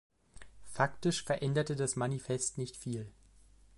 Faktisch 0.63 1.23
veränderte 1.23 1.75
das 1.75 1.95
Manifest 1.95 2.57
nicht 2.57 2.75
viel. 2.75 3.11